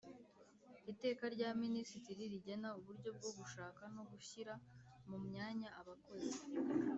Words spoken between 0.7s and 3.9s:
Iteka rya Minisitiri rigena uburyo bwo gushaka